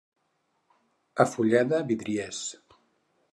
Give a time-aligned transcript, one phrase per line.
[1.23, 2.41] A Fulleda, vidriers.